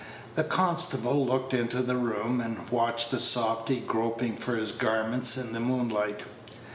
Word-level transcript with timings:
The 0.33 0.43
constable 0.43 1.23
looked 1.27 1.53
into 1.53 1.83
the 1.83 1.95
room, 1.95 2.39
and 2.41 2.67
watched 2.71 3.11
the 3.11 3.19
softy 3.19 3.81
groping 3.81 4.35
for 4.35 4.55
his 4.55 4.71
garments 4.71 5.37
in 5.37 5.53
the 5.53 5.59
moonlight. 5.59 6.23